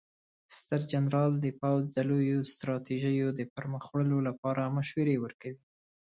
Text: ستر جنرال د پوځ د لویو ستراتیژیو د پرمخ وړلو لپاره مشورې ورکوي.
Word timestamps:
ستر 0.57 0.81
جنرال 0.91 1.31
د 1.39 1.45
پوځ 1.59 1.83
د 1.95 1.97
لویو 2.09 2.39
ستراتیژیو 2.53 3.27
د 3.33 3.41
پرمخ 3.53 3.83
وړلو 3.89 4.19
لپاره 4.27 4.73
مشورې 4.77 5.15
ورکوي. 5.23 5.61